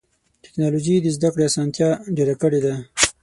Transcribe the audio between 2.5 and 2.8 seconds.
ده.